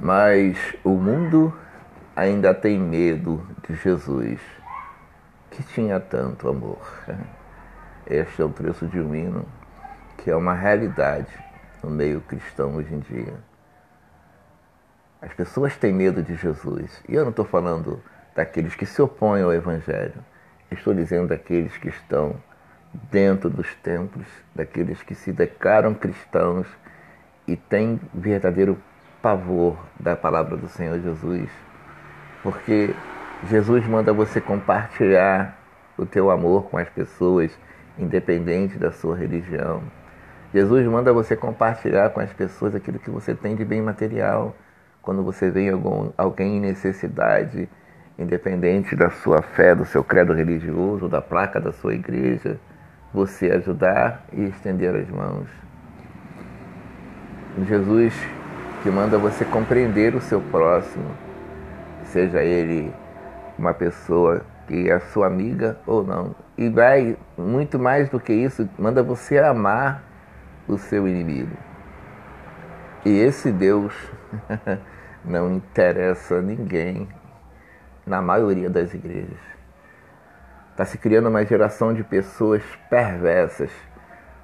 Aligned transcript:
Mas 0.00 0.56
o 0.82 0.90
mundo 0.90 1.54
ainda 2.16 2.54
tem 2.54 2.78
medo 2.78 3.46
de 3.68 3.74
Jesus, 3.74 4.40
que 5.50 5.62
tinha 5.62 6.00
tanto 6.00 6.48
amor. 6.48 6.80
Este 8.06 8.40
é 8.40 8.44
o 8.46 8.48
preço 8.48 8.86
de 8.86 8.98
um 8.98 9.14
hino, 9.14 9.44
que 10.16 10.30
é 10.30 10.34
uma 10.34 10.54
realidade 10.54 11.28
no 11.82 11.90
meio 11.90 12.22
cristão 12.22 12.76
hoje 12.76 12.94
em 12.94 13.00
dia. 13.00 13.34
As 15.20 15.34
pessoas 15.34 15.76
têm 15.76 15.92
medo 15.92 16.22
de 16.22 16.34
Jesus. 16.34 17.02
E 17.06 17.14
eu 17.14 17.22
não 17.22 17.30
estou 17.30 17.44
falando 17.44 18.02
daqueles 18.34 18.74
que 18.74 18.86
se 18.86 19.02
opõem 19.02 19.42
ao 19.42 19.52
Evangelho. 19.52 20.24
Estou 20.70 20.94
dizendo 20.94 21.28
daqueles 21.28 21.76
que 21.76 21.88
estão 21.88 22.36
dentro 23.10 23.50
dos 23.50 23.74
templos, 23.76 24.26
daqueles 24.54 25.02
que 25.02 25.14
se 25.14 25.30
declaram 25.30 25.92
cristãos 25.92 26.66
e 27.46 27.54
têm 27.54 28.00
verdadeiro 28.14 28.82
pavor 29.22 29.76
da 29.98 30.16
palavra 30.16 30.56
do 30.56 30.68
Senhor 30.68 30.98
Jesus, 31.00 31.48
porque 32.42 32.94
Jesus 33.48 33.86
manda 33.86 34.12
você 34.12 34.40
compartilhar 34.40 35.58
o 35.96 36.06
teu 36.06 36.30
amor 36.30 36.64
com 36.70 36.78
as 36.78 36.88
pessoas, 36.88 37.56
independente 37.98 38.78
da 38.78 38.90
sua 38.90 39.16
religião. 39.16 39.82
Jesus 40.52 40.86
manda 40.86 41.12
você 41.12 41.36
compartilhar 41.36 42.10
com 42.10 42.20
as 42.20 42.32
pessoas 42.32 42.74
aquilo 42.74 42.98
que 42.98 43.10
você 43.10 43.34
tem 43.34 43.54
de 43.54 43.64
bem 43.64 43.80
material. 43.80 44.56
Quando 45.00 45.22
você 45.22 45.50
vê 45.50 45.70
algum, 45.70 46.10
alguém 46.16 46.56
em 46.56 46.60
necessidade, 46.60 47.68
independente 48.18 48.96
da 48.96 49.10
sua 49.10 49.42
fé, 49.42 49.74
do 49.74 49.84
seu 49.84 50.02
credo 50.02 50.32
religioso, 50.32 51.08
da 51.08 51.22
placa 51.22 51.60
da 51.60 51.72
sua 51.72 51.94
igreja, 51.94 52.58
você 53.12 53.50
ajudar 53.50 54.24
e 54.32 54.44
estender 54.44 54.94
as 54.94 55.08
mãos. 55.08 55.48
Jesus 57.66 58.14
que 58.82 58.90
manda 58.90 59.18
você 59.18 59.44
compreender 59.44 60.14
o 60.14 60.20
seu 60.20 60.40
próximo, 60.40 61.10
seja 62.04 62.42
ele 62.42 62.92
uma 63.58 63.74
pessoa 63.74 64.42
que 64.66 64.90
é 64.90 64.98
sua 65.00 65.26
amiga 65.26 65.78
ou 65.86 66.02
não. 66.02 66.34
E 66.56 66.68
vai 66.68 67.16
muito 67.36 67.78
mais 67.78 68.08
do 68.08 68.18
que 68.18 68.32
isso, 68.32 68.68
manda 68.78 69.02
você 69.02 69.38
amar 69.38 70.02
o 70.66 70.78
seu 70.78 71.06
inimigo. 71.06 71.56
E 73.04 73.18
esse 73.18 73.50
Deus 73.50 73.94
não 75.24 75.52
interessa 75.52 76.36
a 76.36 76.42
ninguém 76.42 77.08
na 78.06 78.22
maioria 78.22 78.70
das 78.70 78.94
igrejas. 78.94 79.38
Está 80.70 80.84
se 80.84 80.96
criando 80.96 81.28
uma 81.28 81.44
geração 81.44 81.92
de 81.92 82.02
pessoas 82.02 82.62
perversas, 82.88 83.70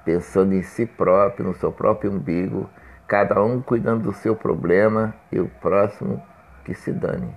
pensando 0.05 0.53
em 0.53 0.61
si 0.61 0.85
próprio, 0.85 1.47
no 1.47 1.55
seu 1.55 1.71
próprio 1.71 2.11
umbigo, 2.11 2.69
cada 3.07 3.41
um 3.41 3.61
cuidando 3.61 4.03
do 4.03 4.13
seu 4.13 4.35
problema 4.35 5.15
e 5.31 5.39
o 5.39 5.47
próximo 5.47 6.21
que 6.65 6.73
se 6.73 6.91
dane. 6.91 7.33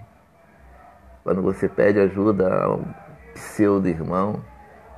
Quando 1.22 1.40
você 1.42 1.68
pede 1.68 2.00
ajuda 2.00 2.64
ao 2.64 2.80
pseudo-irmão, 3.34 4.42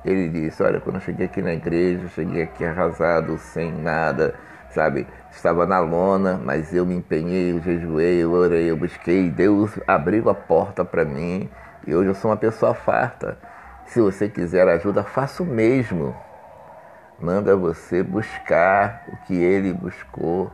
ele 0.03 0.29
diz: 0.29 0.59
Olha, 0.59 0.81
quando 0.81 0.95
eu 0.95 1.01
cheguei 1.01 1.27
aqui 1.27 1.41
na 1.41 1.53
igreja, 1.53 2.07
cheguei 2.09 2.43
aqui 2.43 2.65
arrasado, 2.65 3.37
sem 3.37 3.71
nada, 3.71 4.33
sabe? 4.71 5.05
Estava 5.31 5.65
na 5.67 5.79
lona, 5.79 6.39
mas 6.43 6.73
eu 6.73 6.85
me 6.85 6.95
empenhei, 6.95 7.51
eu 7.51 7.61
jejuei, 7.61 8.23
eu 8.23 8.31
orei, 8.31 8.71
eu 8.71 8.77
busquei, 8.77 9.29
Deus 9.29 9.79
abriu 9.87 10.29
a 10.29 10.33
porta 10.33 10.83
para 10.83 11.05
mim 11.05 11.49
e 11.85 11.93
hoje 11.93 12.09
eu 12.09 12.15
sou 12.15 12.31
uma 12.31 12.37
pessoa 12.37 12.73
farta. 12.73 13.37
Se 13.85 14.01
você 14.01 14.27
quiser 14.27 14.67
ajuda, 14.67 15.03
faça 15.03 15.43
o 15.43 15.45
mesmo. 15.45 16.15
Manda 17.19 17.55
você 17.55 18.01
buscar 18.01 19.03
o 19.07 19.17
que 19.25 19.35
ele 19.35 19.73
buscou 19.73 20.51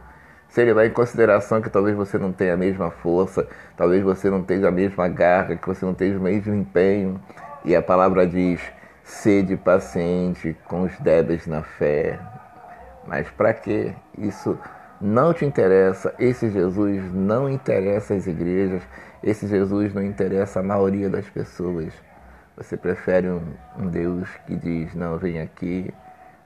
se 0.49 0.65
levar 0.65 0.85
em 0.85 0.89
consideração 0.89 1.61
que 1.61 1.69
talvez 1.69 1.95
você 1.95 2.17
não 2.17 2.33
tenha 2.33 2.55
a 2.55 2.57
mesma 2.57 2.89
força, 2.89 3.47
talvez 3.77 4.03
você 4.03 4.29
não 4.29 4.43
tenha 4.43 4.67
a 4.67 4.71
mesma 4.71 5.07
garra, 5.07 5.55
que 5.55 5.67
você 5.67 5.85
não 5.85 5.93
tenha 5.93 6.17
o 6.17 6.21
mesmo 6.21 6.53
empenho. 6.55 7.21
E 7.63 7.75
a 7.75 7.81
palavra 7.81 8.25
diz: 8.25 8.59
sede 9.03 9.55
paciente 9.55 10.57
com 10.65 10.81
os 10.81 10.97
débeis 10.99 11.45
na 11.45 11.61
fé. 11.61 12.19
Mas 13.07 13.29
para 13.29 13.53
que 13.53 13.93
isso 14.17 14.57
não 14.99 15.33
te 15.33 15.45
interessa? 15.45 16.13
Esse 16.17 16.49
Jesus 16.49 17.13
não 17.13 17.47
interessa 17.47 18.15
as 18.15 18.25
igrejas, 18.25 18.81
esse 19.23 19.47
Jesus 19.47 19.93
não 19.93 20.03
interessa 20.03 20.61
a 20.61 20.63
maioria 20.63 21.09
das 21.09 21.29
pessoas. 21.29 21.93
Você 22.57 22.75
prefere 22.75 23.29
um, 23.29 23.41
um 23.77 23.87
Deus 23.87 24.27
que 24.47 24.55
diz: 24.55 24.95
não, 24.95 25.15
vem 25.19 25.39
aqui, 25.39 25.93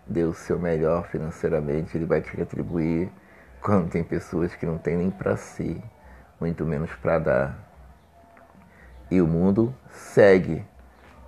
dê 0.05 0.23
o 0.23 0.33
seu 0.33 0.59
melhor 0.59 1.07
financeiramente, 1.07 1.97
ele 1.97 2.05
vai 2.05 2.19
te 2.19 2.35
retribuir 2.35 3.09
quando 3.63 3.89
tem 3.89 4.03
pessoas 4.03 4.53
que 4.53 4.65
não 4.65 4.77
têm 4.77 4.97
nem 4.97 5.09
para 5.09 5.37
si, 5.37 5.81
muito 6.39 6.65
menos 6.65 6.93
para 6.95 7.17
dar. 7.17 7.57
E 9.09 9.21
o 9.21 9.27
mundo 9.27 9.73
segue 9.89 10.65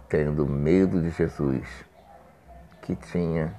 tendo 0.09 0.45
medo 0.45 1.01
de 1.01 1.11
Jesus, 1.11 1.65
que 2.81 2.93
tinha 2.95 3.55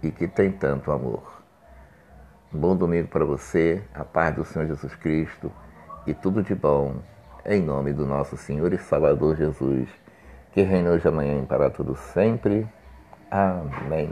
e 0.00 0.12
que 0.12 0.28
tem 0.28 0.52
tanto 0.52 0.92
amor. 0.92 1.42
Um 2.52 2.58
bom 2.58 2.76
domingo 2.76 3.08
para 3.08 3.24
você, 3.24 3.82
a 3.92 4.04
paz 4.04 4.36
do 4.36 4.44
Senhor 4.44 4.68
Jesus 4.68 4.94
Cristo 4.94 5.50
e 6.06 6.14
tudo 6.14 6.40
de 6.40 6.54
bom, 6.54 6.96
em 7.44 7.60
nome 7.60 7.92
do 7.92 8.06
nosso 8.06 8.36
Senhor 8.36 8.72
e 8.72 8.78
Salvador 8.78 9.36
Jesus, 9.36 9.88
que 10.52 10.62
reina 10.62 10.90
hoje 10.90 11.08
amanhã 11.08 11.42
e 11.42 11.46
para 11.46 11.68
tudo 11.68 11.96
sempre. 11.96 12.68
Amém. 13.28 14.10